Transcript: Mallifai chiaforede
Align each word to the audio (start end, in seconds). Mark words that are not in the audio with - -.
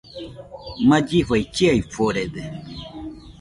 Mallifai 0.87 1.41
chiaforede 1.55 2.43